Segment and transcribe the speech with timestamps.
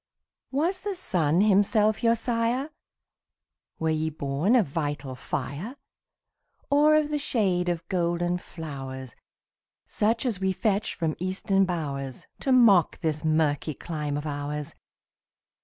[0.49, 2.71] Was the sun himself your sire?
[3.77, 5.75] Were ye born of vital fire?
[6.71, 9.15] Or of the shade of golden flowers,
[9.85, 14.73] Such as we fetch from Eastern bowers, To mock this murky clime of ours?